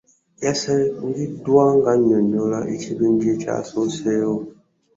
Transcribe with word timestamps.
Yasangiddwa 0.45 1.63
ng'annyonnyola 1.75 2.59
ekibinja 2.75 3.27
ekya 3.35 3.55
soosewo 3.69 4.35